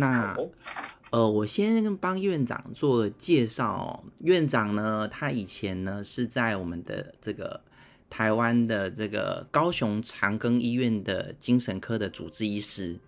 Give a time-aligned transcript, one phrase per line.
[0.00, 0.36] 那
[1.10, 4.04] 呃，我先帮院长做个介绍哦。
[4.22, 7.60] 院长呢，他以前呢是在我们的这个
[8.08, 12.98] 台湾的这个高雄长庚医院的精神科的主治医师。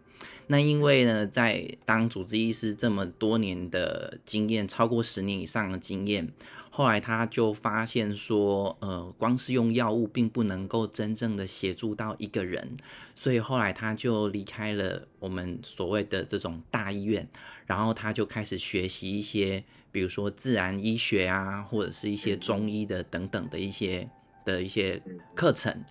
[0.48, 6.28] 那因为呢，在当主治医师这么多年的经验，超过十年以上的经验，
[6.70, 12.76] 后来他就发现说，呃，光是用药物并不能够真正的协助到一个人，
[13.14, 17.26] 所以后来他就离开了我们所谓的这种大医院，
[17.66, 24.08] 然后他就开始学习一些，比如说自然医学啊，或者是一些中医的等等的一些
[24.44, 25.00] 的一些
[25.34, 25.84] 课程。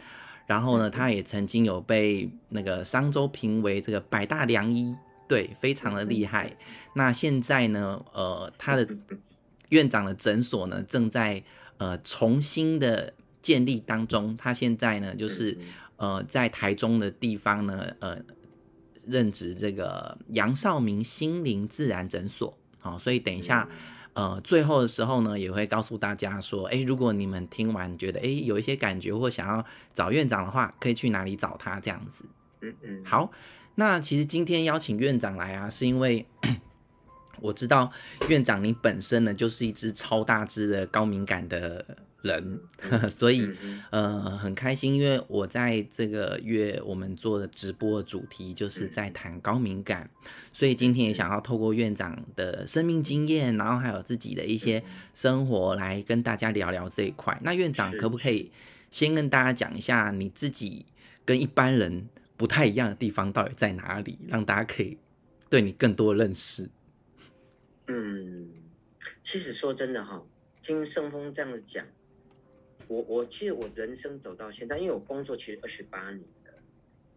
[0.52, 4.94] 然后呢，他也曾经有被那个商周评为这个百大良医，
[5.26, 6.58] 对，非常的厉害。
[6.94, 8.86] 那现在呢，呃，他的
[9.70, 11.42] 院长的诊所呢，正在
[11.78, 14.36] 呃重新的建立当中。
[14.36, 15.58] 他现在呢，就是
[15.96, 18.18] 呃在台中的地方呢，呃
[19.08, 22.58] 任职这个杨少明心灵自然诊所。
[22.78, 23.70] 好，所以等一下。
[24.14, 32.26] 呃，最后的时候呢，也会告诉大家说，诶，如果你们听完觉得诶有一些感觉或想要找院长的话，可以去哪里找他这样子。
[32.62, 33.06] 嗯嗯。
[33.06, 33.32] 好，
[33.76, 36.26] 那其实今天邀请院长来啊，是因为
[37.40, 37.92] 我知道
[38.28, 41.86] 院长你本身呢就是一只超大只的高敏感的。
[42.22, 42.60] 人，
[43.10, 43.50] 所以
[43.90, 50.10] 呃很开心，因为我在这个月我们做的直播的主题就是在谈高敏感，
[50.54, 54.84] 所以今天也想要透过院长的生命经验，然后还有自己的一些
[55.14, 57.38] 生活来跟大家聊聊这一块。
[57.44, 58.52] 那院长可不可以
[58.90, 60.86] 先跟大家讲一下你自己
[61.26, 64.98] 跟一般人不太一样的地方到底在哪里，让大家可以
[65.50, 66.70] 对你更多的认识？
[67.88, 68.50] 嗯，
[69.24, 70.24] 其实说真的哈，
[70.62, 71.86] 听盛峰这样子讲。
[72.92, 76.52] 我我其实我人生走到现在，因为我工作其实二十八年的，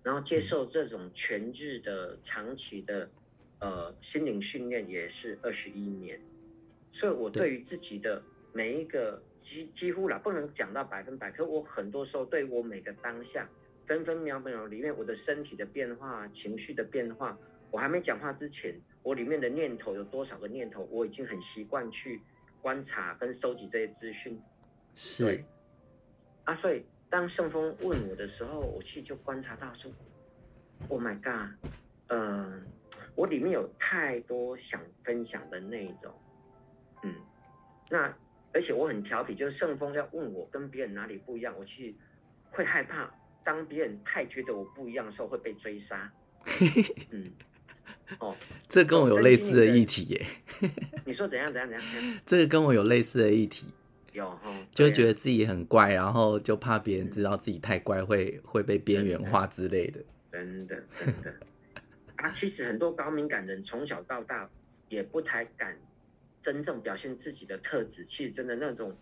[0.04, 3.10] 然后接受这种全日的长期的
[3.58, 6.20] 呃心灵训练也是二十一年，
[6.92, 7.50] 所以我对。
[7.50, 8.22] 于自己的
[8.52, 13.48] 每一个几几乎啦，不能讲到百分百，可我很多时候对我每个当下
[13.84, 17.36] 分分秒秒里面我的身体的变化、情绪的变化，
[17.72, 22.20] 我还没讲话之前，我里面的念头有多少个念头，我已经很习惯去
[22.62, 24.40] 观察跟收集这些资讯，
[24.94, 25.44] 是。
[26.44, 29.90] 啊，所以当圣峰问我的时候，我去就观察到说
[30.88, 31.50] ，Oh my God，
[32.08, 32.60] 呃，
[33.14, 36.14] 我里面有太多想分享的内容，
[37.02, 37.14] 嗯，
[37.90, 38.14] 那
[38.52, 41.96] 而且我很调皮，就是圣峰要问我跟别人哪里不一样，我去
[42.50, 43.10] 会害怕，
[43.42, 46.12] 当别人太觉得我不一样的时候会被追杀，
[47.10, 47.32] 嗯，
[48.18, 48.36] 哦，
[48.68, 50.26] 这跟我有类似的议题耶，
[51.06, 51.90] 你说怎样怎样怎样？
[51.90, 53.72] 怎样这个跟我有类似的议题。
[54.14, 60.00] 有哈，就觉得自己很怪，然后就怕别人知道自己太怪会，会会被边缘化之类的。
[60.28, 61.34] 真的真的
[62.16, 64.48] 啊，其实很多高敏感人从小到大
[64.88, 65.76] 也不太敢
[66.40, 68.96] 真正表现自己的特质，其实真的那种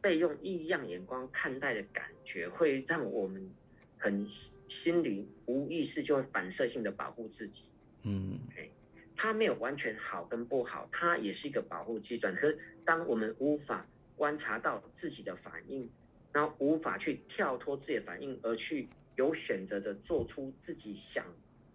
[0.00, 3.50] 被用异样眼光看待的感觉，会让我们
[3.98, 4.26] 很
[4.66, 7.64] 心里无意识就会反射性的保护自己。
[8.04, 8.66] 嗯，哎，
[9.14, 12.34] 他没有完全好跟不好，他也是一个保护机转。
[12.34, 13.86] 可是当我们无法
[14.18, 15.88] 观察到自己的反应，
[16.32, 21.24] 然后无法去跳脱自己的反应，而去有选择的做出自己想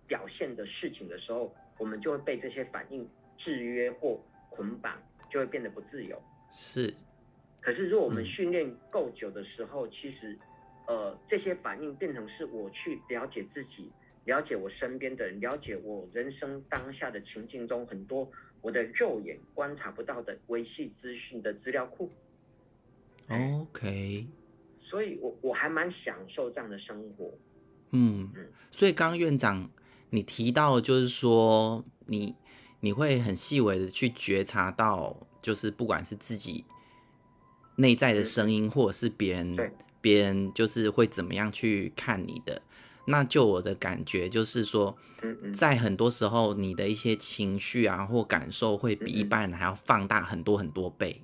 [0.05, 6.21] 表现的事情的时候，我们就会被这些反应制约或捆绑，就会变得不自由。
[6.51, 6.93] 是。
[7.61, 10.37] 可是如果我们训练够久的时候，嗯、其实，
[10.85, 13.89] 呃，这些反应变成是我去了解自己，
[14.25, 18.29] 了解我身边的人，了解我人生当下的情境中很多
[18.59, 22.11] 我的肉眼观察不到的微细资讯的资料库。
[23.29, 24.27] OK，
[24.79, 27.31] 所以我我还蛮享受这样的生活。
[27.91, 28.29] 嗯，
[28.69, 29.69] 所以刚刚院长
[30.09, 32.35] 你提到，就是说你
[32.81, 36.65] 你会很细微的去觉察到，就是不管是自己
[37.77, 42.61] 内在的声音，或者是别人别人就是会怎么样去看你的。
[43.05, 44.97] 那就我的感觉就是说，
[45.53, 51.21] 在很多时候你的一些情绪啊或感受，会比一般人还要放大很多很多倍。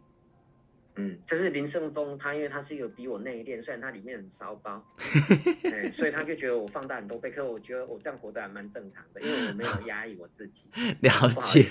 [1.00, 4.86] 嗯，就是林胜峰，他因为他是一个比我内敛，虽然他里面很骚包，
[5.64, 7.32] 对，所以他就觉得我放大很多倍。
[7.32, 10.66] 可我觉得我这样活得还蛮正常的，因为我没有压抑我自己。
[11.00, 11.12] 了
[11.42, 11.64] 解，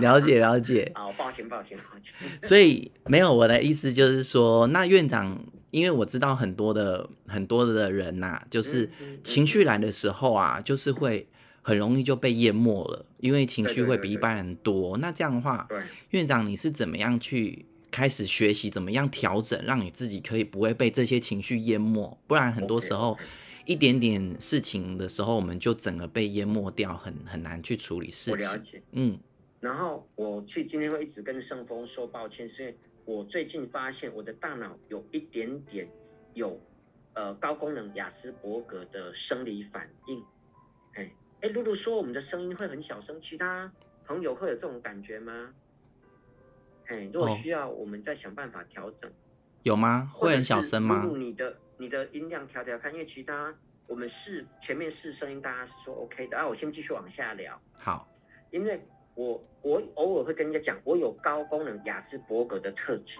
[0.00, 0.92] 了解，了解。
[0.94, 2.14] 好，抱歉，抱歉，抱歉。
[2.42, 8.90] 所以没有我的意思，就是说，那院长，因为我知道很多的很多的人呐、啊，就是
[9.24, 11.26] 情绪来的时候啊，就是会
[11.62, 14.74] 很容易就被淹没了，因为情绪会比一般人多。
[14.74, 15.80] 对对对对，那这样的话，对
[16.10, 17.64] 院长你是怎么样去？
[17.98, 23.18] 开始学习怎么样调整，让你自己可以不会被这些情绪淹没，不然很多时候
[23.66, 28.34] 一点点事情的时候，我们就整个被淹没掉，很很难去处理事情。
[28.34, 29.18] 我了解，嗯。
[29.58, 35.90] 然后我去今天会一直跟盛峰说抱歉，是因为我最近发现我的大脑有一点点
[36.34, 36.60] 有
[37.14, 40.22] 呃高功能雅斯伯格的生理反应。
[40.94, 41.10] 哎
[41.40, 43.72] 哎，露露说我们的声音会很小声，其他
[44.06, 45.52] 朋友会有这种感觉吗？
[46.88, 49.10] 哎，如果需要，我们再想办法调整。
[49.62, 50.10] 有吗？
[50.12, 51.08] 会很小声吗？
[51.16, 53.54] 你的你的音量调调看，因为其他
[53.86, 56.46] 我们试前面试声音，大家是说 OK 的啊。
[56.46, 57.58] 我先继续往下聊。
[57.78, 58.06] 好，
[58.50, 58.80] 因为。
[59.14, 63.18] 我我偶尔会跟人家讲，我有高功能雅斯伯格的特质。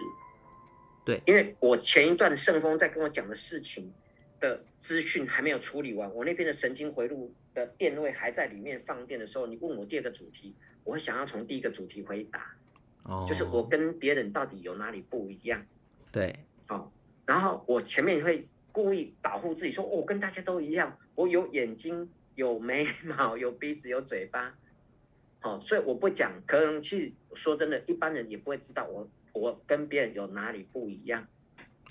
[1.03, 3.93] 对，因为我前一段圣峰在跟我讲的事情
[4.39, 10.55] 的资讯还没有处理完，我那边的神经回路的电位还在里面放电的时候，你问我第二个主题，
[10.85, 12.55] 我会想要从第一个主题回答。
[13.03, 15.65] 哦，就是我跟别人到底有哪里不一样？
[16.11, 16.35] 对，
[16.67, 16.91] 哦，
[17.25, 24.53] 然后我前面会故意保护自己，说我跟大家都一样，我有眼睛，有眉毛，有鼻子，有嘴巴。
[25.39, 31.25] 好、哦，所以我不讲，可能其实说真的，一般人也不会知道我我跟别人有哪里不一样。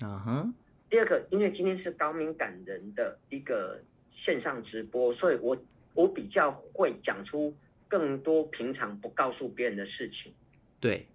[0.01, 0.53] 啊哼。
[0.89, 3.79] 第二个，因为今天是高敏感人的一个
[4.11, 5.55] 线上直播，所以我
[5.93, 7.55] 我比较会讲出
[7.87, 10.33] 更多平常不告诉别人的事情。
[10.79, 11.07] 对。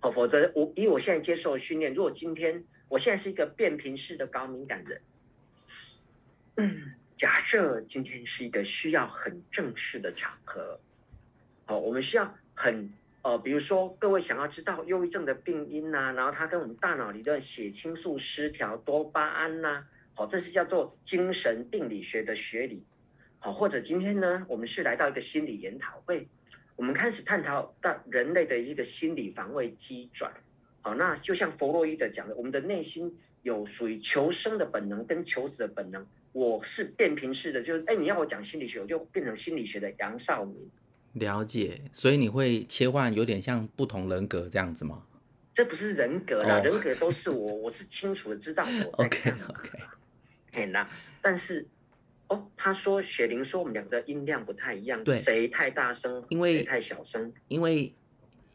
[0.00, 5.00] 好、否则我以我现在接受的训练，如果今天我现在是一个变频式的高敏感人，
[6.56, 10.78] 嗯，假设今天是一个需要很正式的场合。
[11.66, 12.92] 好，我们需要很
[13.22, 22.86] 呃，比如说各位想要知道忧郁症的病因呐、啊，然后它跟我们大脑里的血清素失调、多巴胺呐、啊，好，这是叫做精神病理学的学理。
[23.40, 26.28] 好，或者今天呢，我们是来到一个心理研讨会，
[26.78, 30.32] 我们开始探讨到人类的一个心理防卫机转。
[30.80, 36.06] 好，那就像弗洛伊德讲的，我们的内心有属于求生的本能跟求死的本能。
[36.30, 40.70] 我是变频式的，就是哎，你要我讲心理学，我就变成心理学的杨少明。
[41.14, 45.02] 了解，所以你会切换，有点像不同人格这样子吗？
[45.52, 46.64] 这不是人格啦，oh.
[46.64, 49.04] 人格都是我，我是清楚的知道我。
[49.04, 49.78] OK OK，
[50.52, 50.88] 嘿，那
[51.20, 51.66] 但是
[52.28, 57.94] 哦，他说雪玲说我们两个音量不太一样，对，谁太大声，因为谁太小声，因为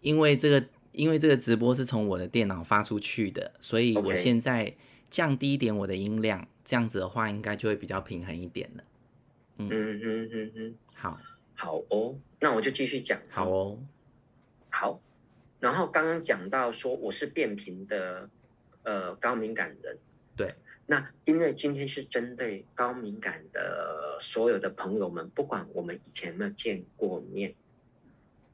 [0.01, 4.75] 因为这个因为这个直播是从我的电脑发出去的，所以我现在
[5.09, 8.83] 降低一点我的音量.这样子的话应该就会比较平衡一点了。
[9.57, 11.19] 嗯嗯嗯嗯嗯，好。
[11.55, 13.19] 好哦，那我就继续讲。
[13.29, 13.79] 好哦，
[14.69, 15.01] 好。
[15.59, 18.29] 然后刚刚讲到说我是变频的，
[18.83, 19.97] 呃，高敏感人。
[20.37, 20.47] 对。
[20.85, 27.55] 那因为今天是针对高敏感的所有的朋友们，不管我们以前有没有见过面，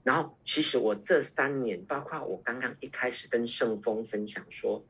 [0.03, 4.85] 然后其实我这三年，包括我刚刚一开始跟圣峰分享说，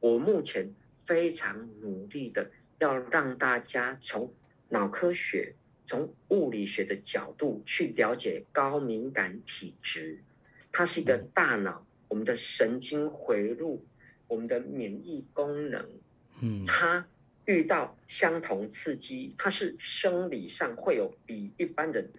[0.00, 0.74] 我目前
[1.04, 4.32] 非常努力的要让大家从
[4.68, 5.54] 脑科学。
[5.84, 10.22] 从物理学的角度去了解高敏感体质，
[10.70, 13.84] 它是一个大脑、我们的神经回路、
[14.28, 15.84] 我们的免疫功能，
[16.40, 17.06] 嗯，他
[17.44, 22.10] 遇到相同刺激，他是生理上会有比一般人，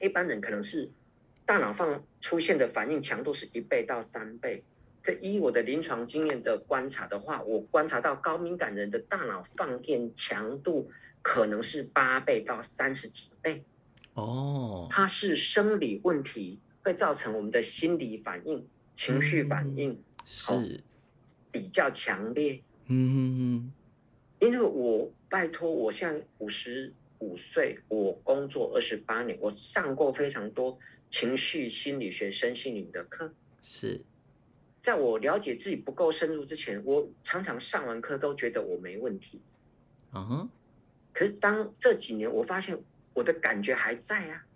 [0.00, 0.90] 一般人可能是
[1.44, 4.64] 大脑放出现的反应强度是一倍到三倍，
[5.02, 10.90] 可依我的临床经验的观察的话，我观察到高敏感人的大脑放电强度。
[11.22, 13.64] 可能是八倍到三十几倍，
[14.14, 18.64] 哦，它是生理问题，会造成我们的心理反应、
[18.94, 20.64] 情绪反应、嗯、是、哦、
[21.50, 22.62] 比较强烈。
[22.88, 23.72] 嗯，
[24.38, 30.78] 因为我拜托，我现在五十五岁，我工作二十八年，我上过非常多
[31.10, 33.32] 情绪心理学、身心灵的课。
[33.60, 34.00] 是，
[34.80, 39.40] 在我了解自己不够深入之前，我常常上完课都觉得我没问题。
[40.12, 40.48] 嗯哼。
[41.12, 42.78] 可是当这几年我发现
[43.14, 44.46] 我的感觉还在啊，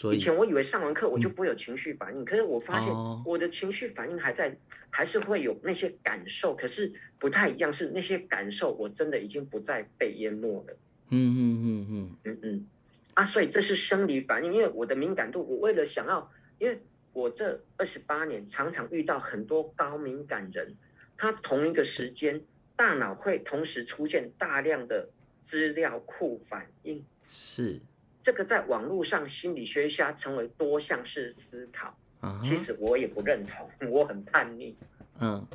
[0.00, 2.88] 所以以前我以为上完课我就不会有情绪反应，嗯，可是我发现
[3.26, 4.56] 我的情绪反应还在，
[4.88, 10.76] 还是会有那些感受，可是不太一样，是那些感受我真的已经不再被淹没了。
[11.10, 12.66] 嗯嗯嗯嗯嗯嗯
[13.12, 16.80] 啊，所以这是生理反应，因为我的敏感度，我为了想要，因为
[17.12, 20.74] 我这二十八年常常遇到很多高敏感人，
[21.18, 22.42] 他同一个时间。
[22.76, 25.10] 大脑会同时出现大量的
[25.42, 27.78] 资料库反应，是
[28.22, 31.96] 这个在网络上心理学家成为多项式思考。
[32.20, 32.46] Uh-huh.
[32.46, 34.76] 其实我也不认同， 我很叛逆。
[35.20, 35.46] 嗯，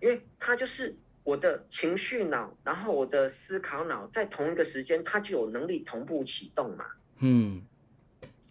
[0.00, 6.84] 因为他就是我的情绪脑，然后我的思考脑在同一个时间，它就有能力同步启动嘛。
[7.20, 7.62] 嗯，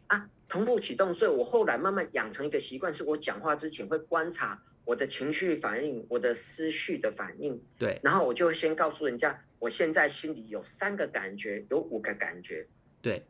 [0.07, 12.67] 啊，同步启动，所以我后来慢慢养成一个习惯，是我讲话之前会观察我的情绪反应，我的思绪的反应，对，然后我就先告诉人家，我现在心里有三个感觉，有五个感觉，
[13.01, 13.21] 对，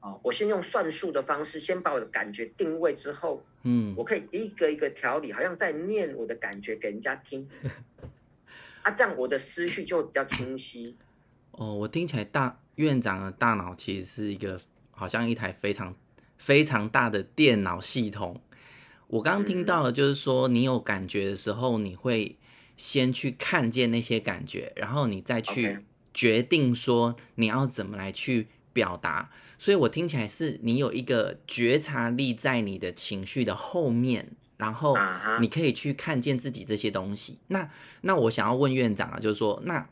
[0.00, 7.46] 哦，我先用算术的方式，先把我的感觉定位之后，嗯，我可以一个一个调理，好像在念我的感觉给人家听，
[8.82, 10.96] 啊，这样我的思绪就比较清晰。
[11.52, 14.58] 哦，我听起来大院长的大脑其实是一个，
[14.90, 15.94] 好像一台非常
[16.38, 18.40] 非常大的电脑系统。
[19.08, 22.38] 我刚刚听到的就是说，你有感觉的时候，你会
[22.76, 29.30] 先去看见那些感觉，然后你再去决定说你要怎么来去表达。
[29.58, 34.96] 所以我听起来是你有一个觉察力在你的情绪的后面，然后
[35.40, 37.38] 你可以去看见自己这些东西。
[37.48, 39.86] 那那我想要问院长啊，就是说，那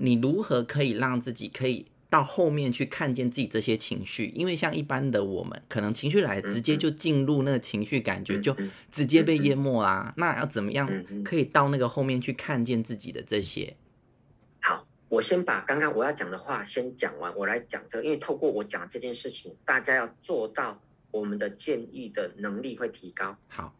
[0.00, 8.56] 你如何可以让自己可以到后面去看见自己这些情绪，因为像一般的我们，可能情绪来直接就进入那个情绪感觉，就
[8.90, 10.12] 直接被淹没啦。
[10.16, 10.90] 那要怎么样
[11.22, 13.76] 可以到那个后面去看见自己的这些？
[15.12, 23.36] 好，我先把刚刚我要讲的话先讲完，我来讲这个，因为透过我讲这件事情，大家要做到我们的建议的能力会提高。
[23.48, 23.76] 好，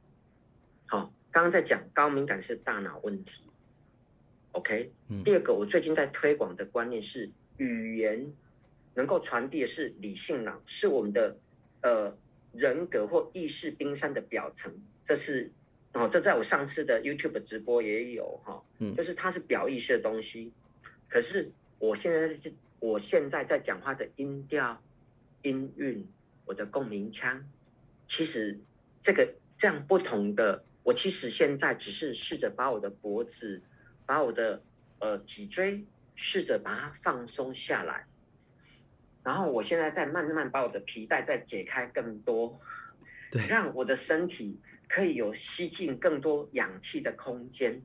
[0.87, 3.45] 好，刚刚在讲高敏感是大脑问题。
[4.53, 4.93] OK，
[5.25, 7.31] 第二个我最近在推广的观念是。
[7.59, 8.33] 语言
[8.95, 11.37] 能够传递的是理性脑，是我们的
[11.83, 12.12] 呃
[12.53, 14.73] 人格或意识冰山的表层。
[15.05, 15.53] 这是
[15.93, 20.51] 哦，这在我上次的 YouTube 直播也有哈、哦，嗯，就是它是表意识的东西。
[21.12, 22.50] 可是我现在是，
[22.81, 24.83] 我现在在讲话的音调、
[25.42, 26.09] 音韵，
[26.47, 27.45] 我的共鸣腔，
[28.07, 28.59] 其实
[28.99, 33.61] 这个这样不同的，我其实现在只是试着把我的脖子，
[34.07, 34.62] 把我的
[35.00, 35.85] 呃脊椎。
[36.14, 38.07] 试着把它放松下来，
[39.25, 42.61] 然后我现在在慢慢把我的皮带再解开更多，
[43.31, 47.83] 对，让我的身体可以有吸进更多氧气的空间，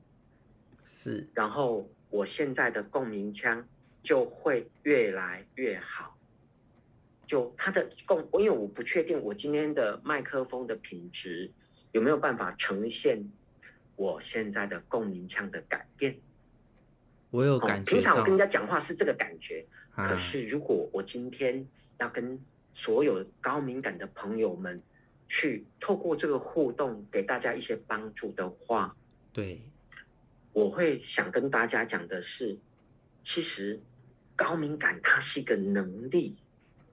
[0.84, 3.68] 是，然后我现在的共鸣腔
[4.02, 6.18] 就会越来越好，
[7.26, 11.52] 就它的共，因为我不确定我今天的麦克风的品质
[11.92, 13.24] 有没有办法呈现
[13.96, 16.18] 我现在的共鸣腔的改变。
[17.30, 21.68] 我有感觉、哦，平常我跟人家讲话是这个感觉，啊、可是如果我今天
[22.00, 22.40] 要跟
[22.74, 24.82] 所有高敏感的朋友们
[25.28, 28.96] 去透过这个互动，给大家一些帮助的话，
[29.34, 29.62] 对，
[30.58, 32.58] 我会想跟大家讲的是，
[33.22, 33.80] 其实
[34.36, 36.36] 高敏感它是一个能力，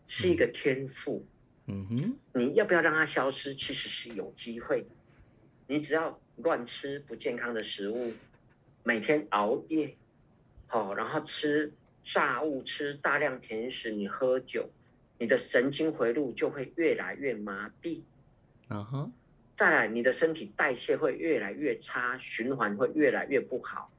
[0.06, 1.24] 是一个天赋。
[1.68, 3.54] 嗯哼，你要不要让它消失？
[3.54, 4.86] 其实是有机会。
[5.66, 8.12] 你只要乱吃不健康的食物，
[8.82, 9.96] 每天熬夜。
[10.68, 11.72] 哦，然后吃
[12.04, 14.68] 炸物，吃大量甜食，你喝酒，
[15.18, 18.02] 你的神经回路就会越来越麻痹。
[18.68, 19.12] 嗯哼，
[19.54, 23.90] 再来，你的身体代谢会越来越差，循环会越来越不好。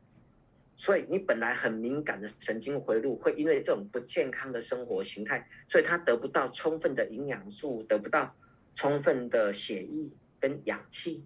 [0.76, 8.36] 所以你本来很敏感的神经回路，会因为这种不健康的生活形态，所以它得不到充分的营养素，得不到
[8.76, 11.24] 充分的血液跟氧气，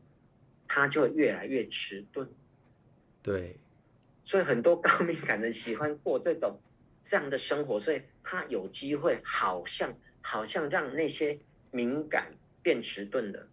[0.68, 2.30] 它就会越来越迟钝。
[3.24, 3.58] 对。
[4.24, 6.56] 所以很多高敏感人喜欢过这种
[7.02, 11.40] 这样的生活，所以他有机会好像好像让那些
[11.72, 12.32] 敏感
[12.62, 13.48] 变迟钝了。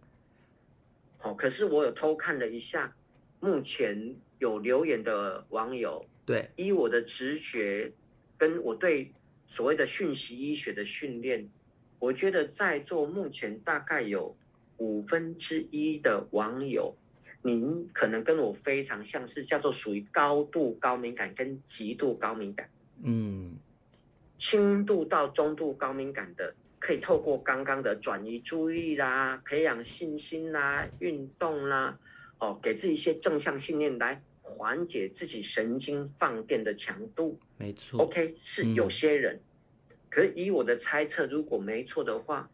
[1.17, 2.95] 好，可是我有偷看了一下，
[3.39, 7.91] 目前有留言的网友，对，依我的直觉
[8.37, 9.11] 跟我对
[9.45, 11.49] 所谓的讯息医学的训练，
[11.99, 14.35] 我觉得在座目前大概有
[14.77, 16.95] 五分之一的网友。
[17.43, 22.69] 您可能跟我非常像是，叫做属于高度高敏感跟极度高敏感。
[23.03, 23.55] 嗯，
[24.37, 31.97] 轻度到中度高敏感的，可以透过刚刚的转移注意力啦、培养信心啦、运动啦，
[32.39, 37.39] 哦，给自己一些正向信念来缓解自己神经放电的强度。
[37.57, 38.01] 没错。
[38.01, 39.41] OK，是有些人，
[39.89, 42.49] 嗯、可是以我的猜测，如果没错的话，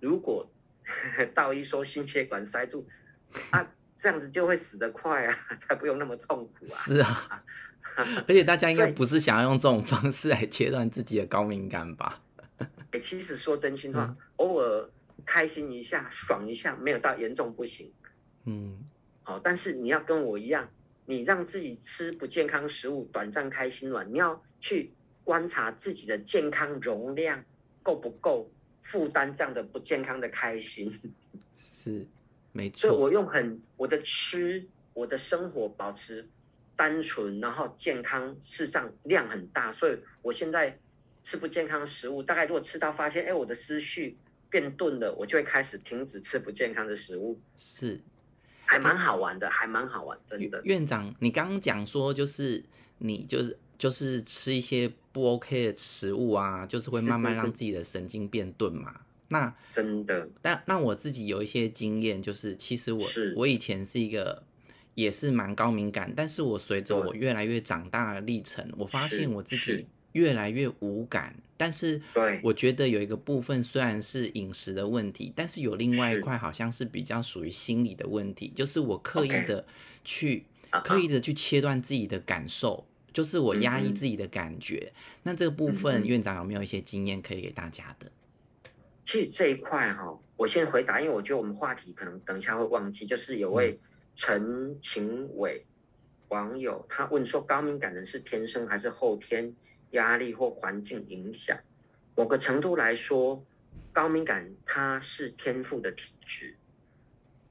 [0.00, 0.50] 如果
[1.34, 2.86] 道医说心血管塞住
[3.50, 3.72] 啊。
[3.94, 6.74] 这样子就会死得快啊， 才不用那么痛苦啊。
[6.74, 7.44] 是啊，
[8.26, 12.20] 而且大家应该不是想要用这种方式来切断自己的高敏感吧？
[12.92, 14.88] 欸、 其实说真心话，嗯、偶尔
[15.24, 17.92] 开心一下、爽一下，没有到严重不行。
[18.44, 18.78] 嗯，
[19.22, 20.68] 好，但是你要跟我一样，
[21.06, 24.92] 你让自己吃不健康食物，短暂开心完，你要去
[25.24, 27.44] 观察自己的健康容量
[27.82, 28.50] 够不够
[28.82, 30.92] 负担这样的不健康的开心。
[31.56, 32.06] 是。
[32.54, 36.28] 没错，所以我用很我的吃，我的生活保持
[36.76, 39.72] 单纯，然后健康，事实上量很大。
[39.72, 40.78] 所以我现在
[41.22, 44.16] 吃不健康的食物，大概如果吃到发现，哎，我的思绪
[44.50, 47.40] 变钝了，我就会开始停止吃不健康的食物。
[47.56, 48.00] 是，
[48.66, 50.60] 还蛮好玩的，还蛮好玩，真的。
[50.64, 52.64] 院长，你刚刚讲说就是
[52.98, 59.00] 你就是就是吃一些不 OK 的食物啊，就是会慢慢让自己的神经变钝嘛。
[59.28, 64.42] 那 真的，但那我自己有一些经验，就是其实我我以前是一个
[64.94, 71.34] 也是蛮高敏感，但是我随着我越来越长大的历程，我发现我自己越来越无感。
[71.56, 79.64] 但是对我觉得有一个部分虽然是饮食的问题，但是有另外一块好像是比较属于心理的问题，就是我刻意的
[80.02, 80.44] 去
[80.82, 84.92] 刻意的去切断自己的感受，就是我压抑自己的感觉。
[85.22, 88.10] 那这个部分院长有没有一些经验可以给大家的？
[89.04, 93.06] 其实这一块哈，我先回答，因为我觉得我们话题可能等一下会忘记。
[93.06, 93.78] 就是有位
[94.16, 95.64] 陈晴伟
[96.28, 99.52] 网友，他问说，高敏感人是天生还是后天
[99.92, 101.58] 压力或环境影响？
[102.14, 103.42] 某个程度来说，
[103.92, 106.56] 高敏感它是天赋的体质，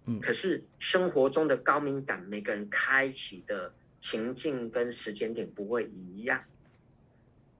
[0.06, 6.44] 嗯，可是生活中的高敏感，每个人开启的情境跟时间点不会一样，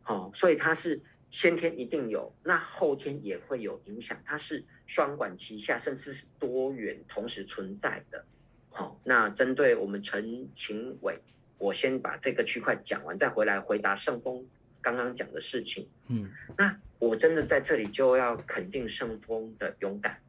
[0.06, 1.02] 哦，所以它是。
[1.34, 8.26] 先天一定有，那后天也会有影响，它是双管齐下，甚至是多元同时存在的。
[8.70, 11.18] 好，那针对我们陈晴伟，
[11.58, 14.46] 我先把这个区块讲完，再回来回答圣峰
[14.82, 15.88] 刚刚讲的事情。
[16.08, 20.20] 嗯，那我真的在这里就要肯定圣峰的勇敢。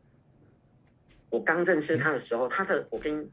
[1.30, 3.28] 我刚认识他的时候，他的我跟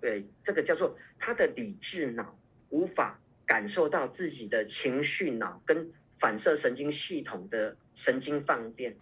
[0.00, 2.38] 对这个叫做他的理智脑
[2.70, 5.92] 无法感受到自己的情绪脑跟。
[6.16, 8.96] 反射神经系统的神经放电，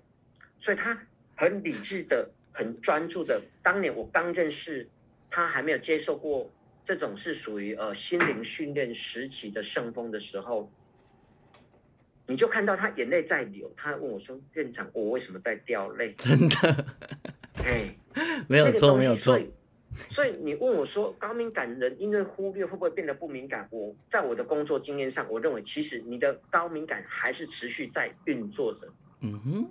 [0.58, 0.98] 所以他
[1.36, 3.40] 很理智的、很专注的。
[3.62, 4.88] 当年我刚认识
[5.30, 6.50] 他，还没有接受过
[6.82, 10.72] 这种是属于呃心灵训练时期的圣峰的时候，
[12.32, 13.70] 你就看到他眼泪在流。
[13.76, 16.86] 他问我说：“院长，我为什么在掉泪？”真的，
[17.62, 17.94] 哎，
[18.48, 19.38] 没有错，没有错。
[20.08, 23.68] 所以你问我说，高敏感人因为忽略会不会变得不敏感？
[23.70, 28.88] 我在我的工作经验上，我认为其实你的高敏感还是持续在运作着。
[29.20, 29.70] 嗯哼，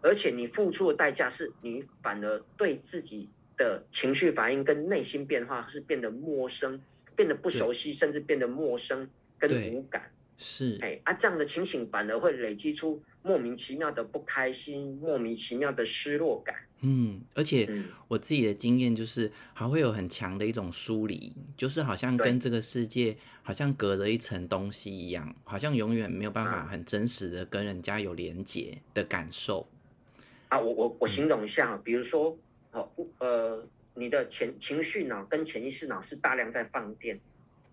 [0.00, 3.28] 而且你付出的代价是你反而对自己
[3.58, 6.80] 的情绪反应跟内心变化是变得陌生，
[7.14, 10.10] 变得不熟悉，甚至变得陌生跟无感。
[10.42, 16.54] 是，哎啊，这样的情形反而会累积出莫名其妙的不开心，莫名其妙的失落感。
[16.80, 17.68] 嗯，而且
[18.08, 29.68] 我自己的经验就是，还会有很强的一种疏离，就是好像跟这个世界好像隔着一层东西一样，好像永远没有办法很真实的跟人家有连接的感受。
[30.48, 32.36] 啊，我我我形容一下，比如说，
[32.72, 37.20] 哦，呃，你的前情绪脑跟潜意识脑是大量在放电。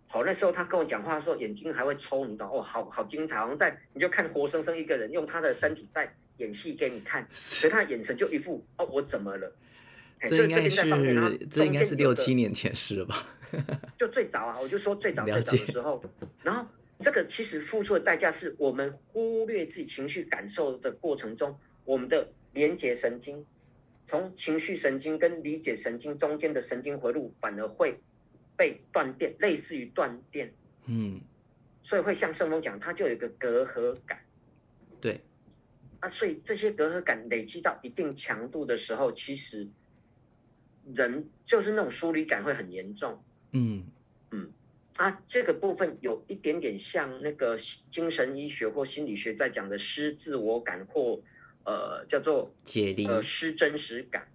[0.09, 2.49] 好，那时候他跟我讲话的时候，眼睛还会抽，你懂？
[2.49, 6.13] 哦，好好精彩，好像在你就看活生生一个人用他的身体在。
[6.39, 9.53] 演戏给你看，所以他的眼神就一副哦，我怎么了？
[10.21, 10.77] 这应该是
[11.51, 13.27] 这应该是六七年前事了吧？
[13.99, 16.01] 就最早啊，我就说最早最早的时候，
[16.41, 16.65] 然后
[16.99, 23.45] 这个其实付出的代价是我们忽略自己情绪感受的过程中，我们的连接神经，
[24.07, 27.99] 从情绪神经跟理解神经中间的神经回路反而会
[28.59, 30.53] 被断电，类似于断电。
[30.87, 31.21] 嗯，
[31.81, 34.19] 所以会像圣峰讲，它就有一个隔阂感。
[34.99, 35.21] 对。
[36.01, 39.67] 啊，所以这些隔阂感累积到一定强度的时候，其实
[40.93, 43.23] 人就是那种疏离感会很严重。
[43.51, 43.85] 嗯
[44.31, 44.51] 嗯，
[44.97, 47.57] 啊，这个部分有一点点像那个
[47.89, 51.21] 精神医学或心理学在讲的失自我感或
[51.65, 54.27] 呃叫做解离呃失真实感。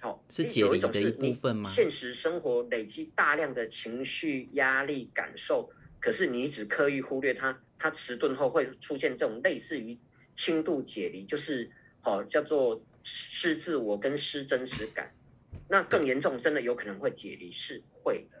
[0.00, 1.70] 好、哦，是解离的一部分吗？
[1.70, 9.98] 现实生活累积大量的情绪压力感受，可是你只刻意忽略它，它迟钝后会出现这种类似于。
[10.36, 15.12] 轻度解离就是，好、哦、叫做失自我跟失真实感，
[15.68, 18.38] 那更严重，真的有可能会解离，是会的。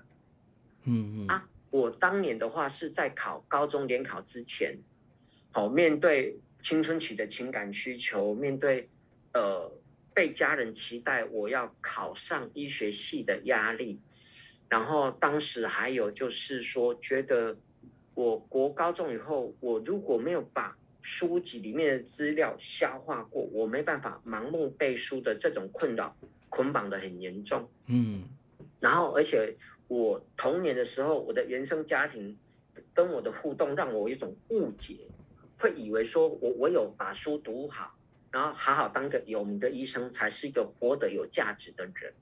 [0.84, 4.78] 嗯嗯啊，我当年的话是在考高中联考之前，
[5.50, 8.88] 好、哦、面对青春期的情感需求，面对
[9.34, 9.70] 呃
[10.20, 13.98] 被家人期待我要考上医学系的压力，
[14.68, 17.56] 然后当时还有就是说，觉得
[18.12, 26.14] 我国高中以后，我如果没有把书籍里面的资料消化过，我没办法盲目背书的这种困扰
[26.50, 27.66] 捆绑的很严重。
[27.86, 28.24] 嗯，
[28.78, 29.56] 然后而且
[29.88, 32.36] 我童年的时候，我的原生家庭
[32.92, 34.98] 跟我的互动让我有一种误解，
[35.58, 37.96] 会以为说我我有把书读好，
[38.30, 42.14] 然后好好当个有名的医生，才是一个活得有价值的人。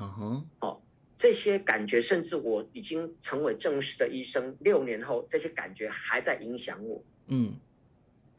[0.00, 0.80] 嗯，哦，
[1.16, 7.04] 这些感觉，甚至我已经成为正式的医生六年后，这些感觉还在影响我。
[7.26, 7.54] 嗯。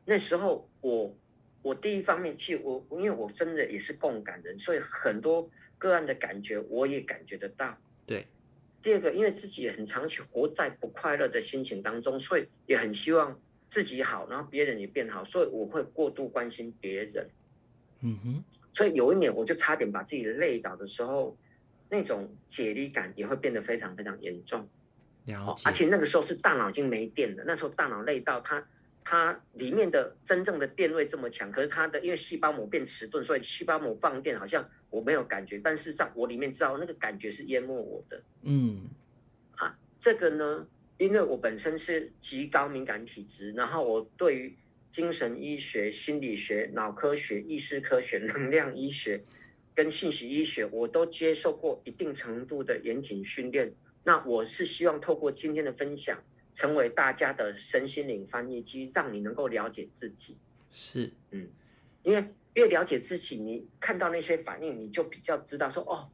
[0.06, 1.16] 那时候我
[1.62, 7.78] 我第一方面，其实我因为我真的也是共感人，所以很多个案的感觉，我也感觉得到。
[8.06, 8.28] 对。
[8.82, 13.40] 第二个，因为自己也很长期活在不快乐的心情当中，所以也很希望
[13.74, 17.28] 自己好，然后别人也变好，所以我会过度关心别人。
[18.02, 18.44] 嗯哼。
[18.72, 21.36] 所以有一年，我就差点把自己累倒的时候，
[21.90, 24.70] 那种解离感也会变得非常非常严重。
[25.26, 25.64] 了解。
[25.66, 28.64] 而且那个时候是大脑已经没电了，那时候大脑累到它。
[29.06, 38.24] 它里面的真正的电位这么强，可是它的因为细胞膜变迟钝，所以细胞膜放电好像我没有感觉，但事实上我里面知道那个感觉是淹没我的。
[38.44, 38.88] 嗯，
[39.56, 40.66] 啊，这个呢，
[40.98, 44.56] 因为我本身是极高敏感体质，然后我对于
[44.92, 49.24] 精神医学、心理学、脑科学、意识科学、 能量医学
[49.74, 53.74] 跟信息医学，我都接受过一定程度的严谨训练。
[54.04, 56.24] 那我是希望透过今天的分享。
[56.56, 60.38] 成为大家的身心灵翻译机，让你能够了解自己。
[60.70, 61.50] 是，嗯，
[62.04, 66.12] 因为越了解自己，你看到那些反应，你就比较知道说，哦，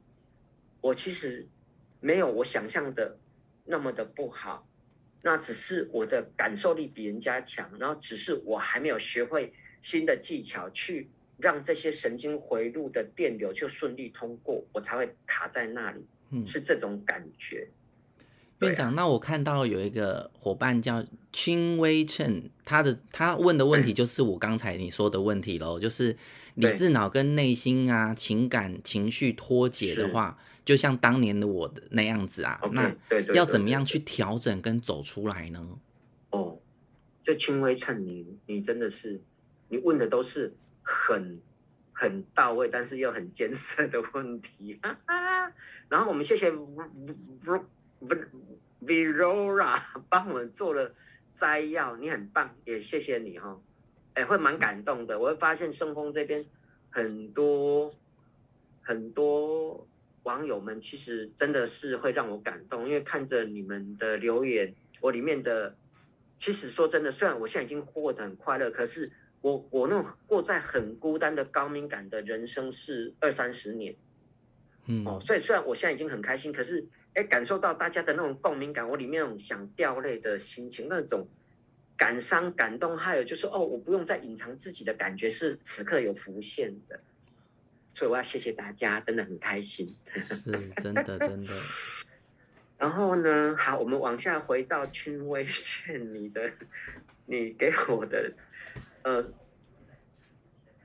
[0.80, 1.46] 我其实
[2.00, 3.20] 没有我想象的
[3.66, 4.66] 那么的不好，
[5.22, 16.06] 那只是我的感受力比人家强，然后只是我还没有学会新的技巧，去让这些神经回路的电流就顺利通过，我才会卡在那里。
[16.32, 17.68] 嗯，是这种感觉。
[18.60, 26.16] 院长，那我看到有一个伙伴叫清微称，他的他问的问题就是我刚才你说的问题喽，就是
[26.56, 32.94] 理智脑跟内心啊情感情绪脱节的话，就像当年的我的那样子啊，那
[33.34, 35.66] 要怎么样去调整跟走出来呢？
[36.32, 36.60] 哦，
[37.24, 39.22] 这轻微称你你真的是
[39.70, 41.40] 你问的都是很
[41.94, 44.78] 很到位，但是又很艰涩的问题。
[45.88, 46.52] 然后我们谢谢。
[48.82, 50.96] Virora 帮我们做了
[51.30, 53.60] 摘要，你很棒，也谢谢你哈。
[54.14, 55.20] 哎，会蛮感动的。
[55.20, 56.46] 我会发现圣丰这边
[56.90, 57.94] 很多
[58.82, 59.86] 很多
[60.24, 65.76] 网友们，其实真的是会让我感动，因为看着你们的留言，我里面的
[66.38, 73.94] 其实说真的，虽然我现在已经活得很快乐，可是我我那种过在很孤单的高敏感的人生是二三十年，
[74.88, 76.88] 嗯哦，所以虽然我现在已经很开心，可是。
[77.16, 81.28] 哎，感受到大家的那种共鸣感，我里面那种想掉泪的心情，那种
[81.98, 87.00] 感伤、感动，还有就是哦，我不用再隐藏自己的感觉，是此刻有浮现的。
[87.94, 89.96] 所以我要谢谢大家，真的很开心。
[90.14, 91.48] 是，真的，真的。
[92.78, 96.50] 然后呢，好，我们往下回到君威劝你的，
[97.26, 98.32] 你给我的，
[99.04, 99.34] 呃。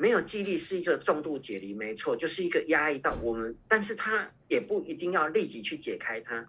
[0.05, 6.47] 没有记忆力是一个重度解离，没错，就是一个压抑到我们，但是它也不一定要立即去解开它，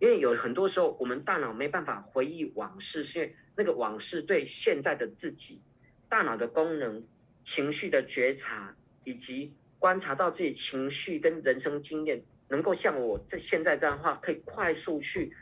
[0.00, 5.62] 因为有很多时候我们大脑没办法回忆往事，是因为那个往事对现在的自己，
[6.08, 7.00] 大脑的功能、
[7.44, 8.74] 情绪的觉察
[9.04, 15.32] 以及观察到自己情绪跟人生经验，能够像我这现在这样的话，可以快速去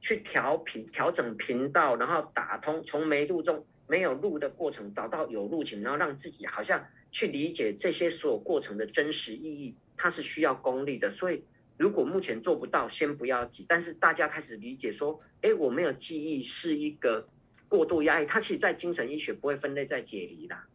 [0.00, 3.62] 去调频、调整频道，然后打通从没路中。
[3.86, 11.10] 没有路的过程，找到有路径，然后让自己好像去理解这些所有过程的真实意义，它是需要功力的。
[11.10, 11.44] 所以，
[11.76, 13.64] 如果目前做不到，先不要急。
[13.68, 17.28] 但是大家开始理解说，哎，我没有记忆是一个
[17.68, 20.66] 过度压抑，它其实，在精神医学不会分类在解离啦。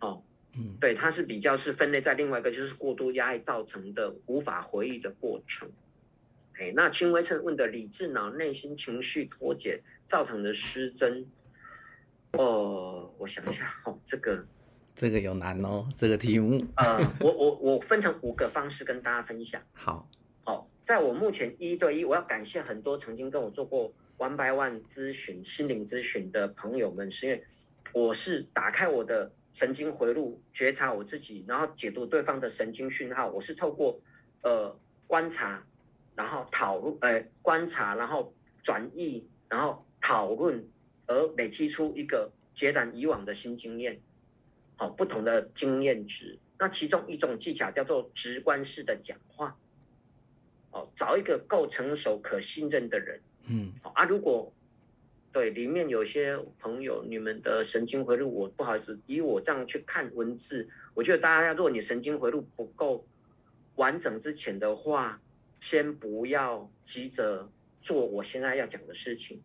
[0.00, 0.22] 哦，
[0.54, 5.70] 嗯，对，它是比较是分类在另外一个，就是过度压抑造成的无法回忆的过程。
[6.58, 11.26] 哎，那轻微症问的理智脑内心情绪脱节造成的失真。
[12.32, 14.46] 哦，我想一下，哦，这个，
[14.94, 16.64] 这个有难哦，这个题目。
[16.76, 19.60] 呃，我我我分成五个方式跟大家分享。
[19.72, 20.08] 好，
[20.44, 27.44] 哦，在我目前一对一，我要感谢很多曾经跟我做过 One by One 咨询、心灵咨询的朋友们，是因为
[27.92, 33.28] 我是打开我的神经回路，觉察我自己，然后解读对方的神经讯号。
[33.28, 34.00] 我是透过
[34.42, 35.62] 呃观察，
[36.14, 40.64] 然后讨论，呃观察，然后转译，然后讨论。
[41.10, 44.00] 而累积出一个截然以往的新经验，
[44.76, 46.38] 好，不同的经验值。
[46.56, 49.56] 那其中一种技巧叫做直观式的讲话，
[50.70, 54.52] 哦，找一个够成熟、可信任的人，嗯，啊，如果
[55.32, 63.04] 对里面有些朋友，你们的神经回路，我不好意思，以我这样去看文字，我觉得大家，如果你神经回路不够
[63.74, 65.20] 完整之前的话，
[65.60, 67.50] 先不要急着
[67.82, 69.42] 做我现在要讲的事情。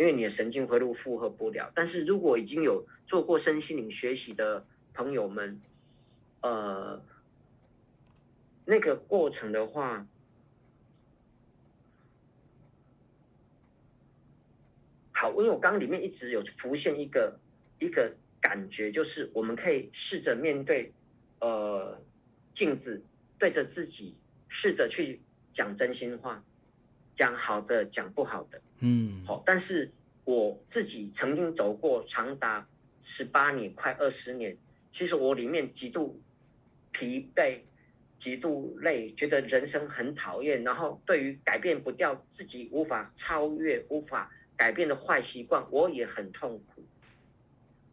[0.00, 5.60] 因为你的神经回路负荷不了，但是如果已经有做过身心灵学习的朋友们，
[6.40, 7.04] 呃，
[8.64, 10.06] 那个过程的话，
[15.12, 17.38] 好，因为我刚里面一直有浮现一个
[17.78, 20.94] 一个感觉，就是我们可以试着面对，
[21.40, 22.02] 呃，
[22.54, 23.04] 镜子，
[23.38, 24.16] 对着自己
[24.48, 25.20] 试着去
[25.52, 26.42] 讲真心话，
[27.12, 29.90] 讲好的，讲不好的，嗯，好，但是
[30.24, 32.66] 我自己曾经走过长达
[33.02, 34.56] 十八年，快二十年，
[34.90, 36.20] 其实我里面极度
[36.90, 37.60] 疲惫，
[38.18, 46.82] 极度累，觉得人生很讨厌，然后对于改变不掉自己无法超越、无法改变的坏习惯，我也很痛苦。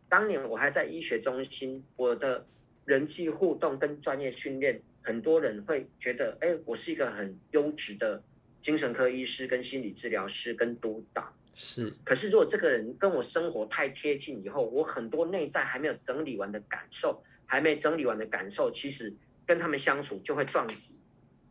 [0.09, 2.47] 当年我还在医学中心，我的
[2.85, 8.23] 人际互动跟专业训练，很多人会觉得，哎，我是一个很优质的
[8.67, 11.33] 精神科医师、跟心理治疗师、跟督导。
[11.53, 11.89] 是。
[12.03, 20.99] 可是如果这个人跟我生活太贴近以后，我很多内在还没有整理完的感受，还没整理完的感受，其实跟他们相处就会撞击，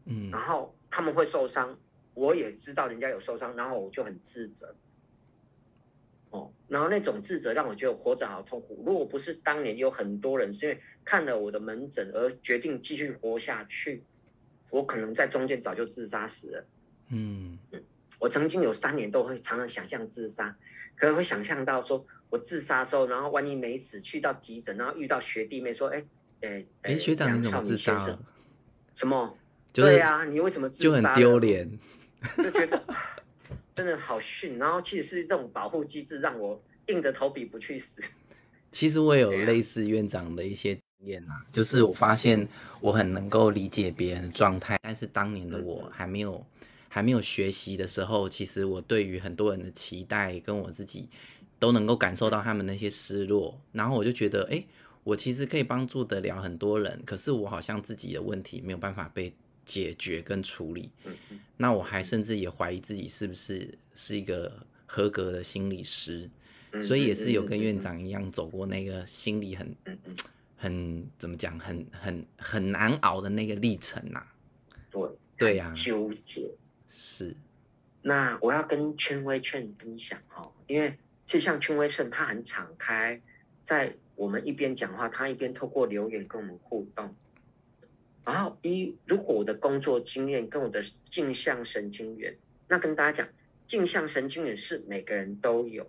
[0.05, 1.79] 嗯，然后他们会受伤，
[2.13, 4.77] 我也知道人家有受伤，然后我就很自责。
[6.29, 8.83] 哦，然后那种自责让我觉得活着好痛苦。
[8.85, 14.05] 如果不是当年有很多人是因为看了我的门诊而决定继续活下去，
[14.69, 16.67] 我可能在中间早就自杀死了。
[17.09, 17.59] 嗯，
[18.19, 20.57] 我曾经有三年都会常常想象自杀，
[20.95, 26.05] 可能会想象到说我自杀的时候，然后万一没死，去到急诊，然后遇到学弟妹说：“哎，
[26.43, 28.19] 哎，哎，学长你怎么自杀了？”
[28.95, 29.37] 什么？
[29.73, 30.85] 对呀，你为什么自杀？
[30.85, 31.71] 就很丢脸，
[32.37, 32.83] 就觉得。
[33.77, 38.03] 真的好逊，然后其实是这种保护机制让我硬着头皮不去死。
[38.71, 42.49] 其实我有类似院长的一些经验啊，就是我发现
[42.81, 46.43] 我很能够理解别人的状态，但是当年的我还没有
[46.97, 51.11] 还没有学习的时候，其实我对于很多人的期待跟我自己
[51.59, 54.65] 都能够感受到他们那些失落，然后我就觉得，哎，
[55.05, 59.31] 我其实可以帮助得了很多人，可是我好像自己的问题没有办法被
[59.67, 60.91] 解决跟处理，
[61.59, 64.51] 那我还甚至也怀疑自己是不是是一个
[64.87, 66.31] 合格的心理师，
[66.81, 69.77] 所以也是有跟院长一样走过那个心理很
[70.57, 74.27] 很怎么讲，很很很难熬的那个历程呐。
[74.91, 76.49] 对对呀，纠结
[76.89, 77.35] 是。
[78.03, 83.21] 那我要跟圈威劝分享哈，因为就像圈威劝他很敞开，
[83.63, 87.15] 在我们一边讲话，他一边透过留言跟我们互动。
[88.25, 92.37] 然后一，如果我的工作经验跟我的镜像神经元，
[92.69, 93.29] 那跟大家讲，
[93.67, 95.89] 镜像神经元是每个人都有。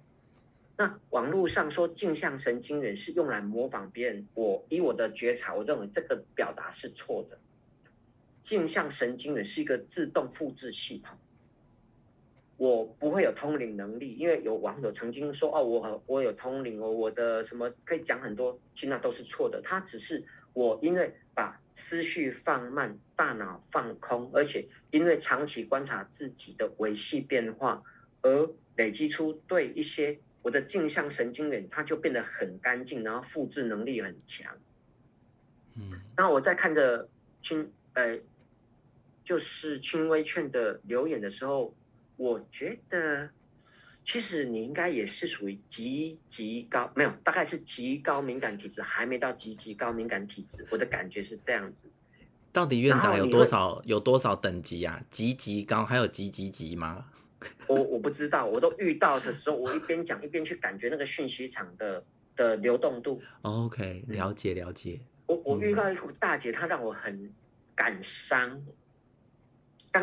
[0.78, 7.40] 那网络上说镜像神经元是用来模仿别人，我以我的觉察，我认为这个表达是错的。
[8.48, 11.18] 镜像神经元是一个自动复制系统，
[12.56, 19.62] 我不会有通灵能力，因为有网友曾经说哦，我我有通灵哦，我的什么可以讲很多，其实那都是错的。
[19.62, 27.84] 它只是我因为把思绪放慢，大脑放空，而且因为长期观察自己的维系变化，
[28.22, 34.58] 而累积出对一些我的镜像神经元，它就变得很干净，然后复制能力很强。
[35.76, 37.10] 嗯，那我在看着
[37.42, 38.18] 轻呃，
[39.28, 41.76] 就是轻微券的留言的时候，
[42.16, 43.30] 我觉得。
[44.10, 50.66] 其实你应该也是属于极极高，没有，大概是极高敏感体质，还没到极极高敏感体质。
[50.72, 51.90] 我的感觉是这样子。
[52.54, 55.04] 到底院长有多少有多少等级啊？
[55.12, 57.06] 极极高还有极极极吗？
[57.68, 62.02] 我我不知道，我都遇到的时候，我一边讲一边去感觉那个讯息场的
[62.34, 63.22] 的流动度。
[63.42, 65.02] OK，了解了解。
[65.26, 67.30] 我我遇到一个大姐，她让我很
[67.76, 68.64] 感伤。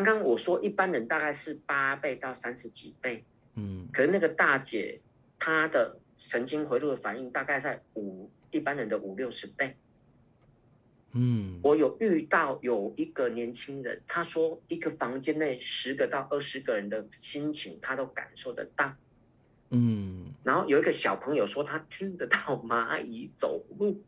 [0.03, 3.23] 刚刚我说一般人大概是八倍到三十几倍。
[3.55, 4.99] 嗯，可是那个大姐，
[5.39, 9.77] 她的神经回路的反应大概在五一般人的五六十倍。
[11.13, 18.93] 嗯，我有遇到有一个年轻人，他说一个房间内十个到二十个人的心情，他都感受得到。
[19.69, 24.03] 嗯，然后有一个小朋友说他听得到蚂蚁走路。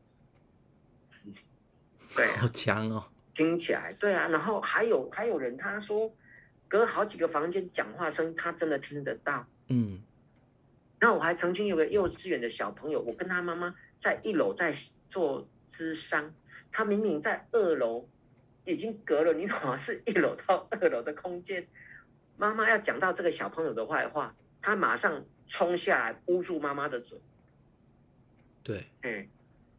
[2.13, 3.06] 对啊，好强哦，
[3.38, 4.28] 听起来对啊。
[4.28, 6.12] 然后还有还有人他说。
[6.69, 9.47] 隔好几个房间讲话声，他真的听得到。
[9.69, 10.02] 嗯，
[11.00, 14.76] 那我还曾经有个幼稚园的小朋友，我跟他妈妈在一楼在
[15.08, 16.36] 做咨商，
[16.69, 18.06] 他明明在二楼，
[18.65, 21.65] 已经隔了，你好像是一楼到二楼的空间。
[22.36, 27.17] 妈妈要讲到这个小朋友的坏话，他马上冲下来捂住妈妈的嘴。
[28.62, 29.26] 对，嗯。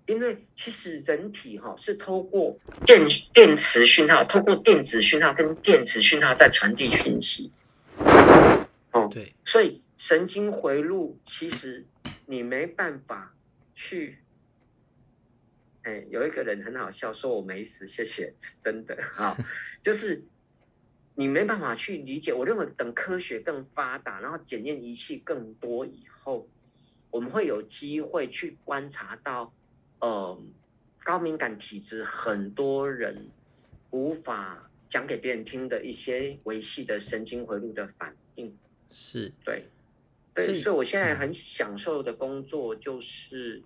[0.08, 7.52] 因为其实人体哈是透过电电磁讯号，透过电子讯号跟电磁讯号在传递讯息。
[8.90, 11.84] 哦，对，所以神经回路其实
[12.24, 13.34] 你没办法
[13.74, 14.18] 去。
[15.82, 19.36] 哎，有一个人很好笑，说我没死，谢谢，真的哈，
[19.82, 20.24] 就是
[21.16, 22.32] 你没办法去理解。
[22.32, 26.48] 我认为等科学更发达，然后检验仪器更多以后，
[27.10, 29.52] 我们会有机会去观察到。
[30.00, 30.40] 呃，
[31.02, 33.28] 高敏感体质很多人
[33.90, 38.56] 无法讲给别人听的一些维系的神经回路的反应。
[38.90, 39.64] 是对，
[40.34, 43.62] 对，所以我现在很享受的工作就是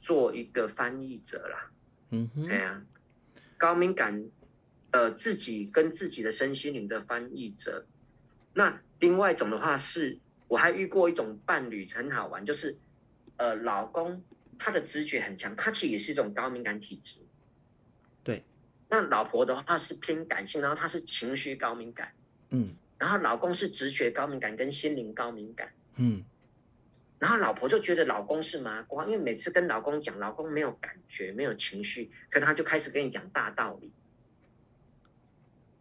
[0.00, 1.70] 做一个翻译者啦。
[2.10, 2.82] 嗯哼，对啊，
[3.58, 4.24] 高敏感，
[4.92, 7.84] 呃，自己跟自己的身心灵的翻译者。
[8.54, 12.76] 那另外一种的话是，我还遇过一种伴侣很好玩，就是
[13.36, 14.22] 呃，老公
[14.58, 17.20] 他的直觉很强，他其实也是一种高敏感体质。
[18.22, 18.44] 对，
[18.88, 22.12] 那老婆的话是偏感性，然后他是情绪高敏感。
[22.50, 22.74] 嗯。
[22.96, 26.24] 然后老公是直觉高敏感跟心灵高敏感，嗯，
[27.18, 33.92] 然后老婆就觉得老公是麻瓜，因为每次跟老公讲，老公没有感觉，没有情绪，可他就开始跟你讲大道理。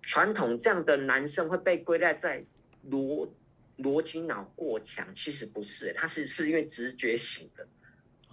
[0.02, 2.44] 传统这样的男生会被归类在
[2.90, 3.30] 逻
[3.78, 7.66] 逻辑脑过强，其实不是，他是是因为直觉型的。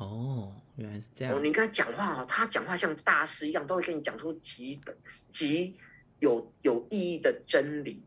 [0.01, 1.35] 哦，原来是这样。
[1.35, 4.81] 哦，你跟他讲话，他讲话像大师一样，都会跟你讲出极
[5.31, 5.77] 极
[6.21, 8.03] 有有意义的真理。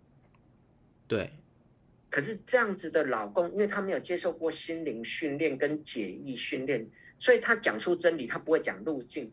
[1.08, 1.32] 对，
[2.10, 9.32] 可是这样子的老公，因为他没有接受过心灵训练跟解义训练，所以他讲出真理，他不会讲路径，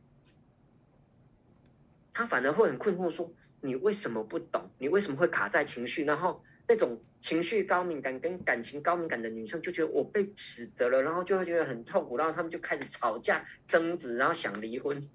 [2.12, 4.68] 他反而会很困惑，说你为什么不懂？
[4.76, 6.04] 你为什么会卡在情绪？
[6.04, 15.08] 然后那种情绪高敏感跟感情高敏感的女生就觉得我被指责了，然后就会觉得很痛苦，然后他们就开始吵架争执，然后想离婚。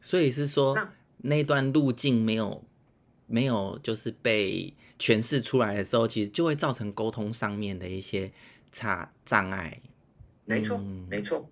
[0.00, 2.64] 所以是说那，那段路径没有
[3.26, 4.74] 没有就是被。
[4.96, 8.30] 诠释出来的时候，其实就会造成沟通上面的一些
[8.70, 9.80] 差障碍。
[10.44, 11.50] 没错，嗯、没错。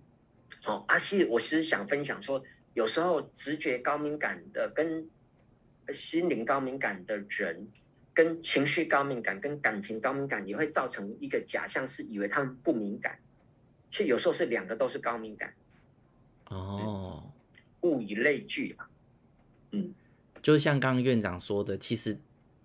[0.65, 2.41] 哦，阿西，我其实想分享说，
[2.73, 5.07] 有时候直觉高敏感的跟
[5.93, 7.67] 心灵高敏感的人，
[8.13, 13.17] 跟情绪高敏感、跟感情高敏感，也会造成一个假象，是以为他们不敏感。
[13.89, 15.53] 其实有时候是两个都是高敏感。
[16.49, 17.31] 哦，
[17.81, 18.89] 物以类聚啊。
[19.71, 19.93] 嗯，
[20.41, 22.19] 就像刚刚院长说的，其实。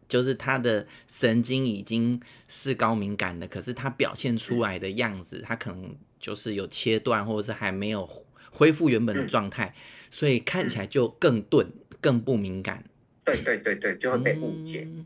[0.08, 8.08] 就是他的神经已经是高敏感的，可是他表现出来的样子，他可能就是有切断，或者是还没有
[8.50, 9.74] 恢复原本的状态，
[10.10, 12.82] 所以看起来就更钝、更不敏感。
[13.22, 14.88] 对对对对，就会被误解。
[14.90, 15.04] 嗯。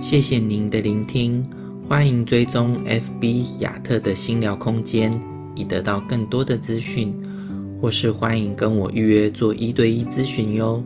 [0.00, 1.44] 谢谢您的聆听，
[1.88, 5.20] 欢迎追踪 FB 亚特的新聊空间，
[5.56, 7.14] 以得到更多的资讯。
[7.80, 10.82] 或是欢迎跟我预约做一对一咨询哟。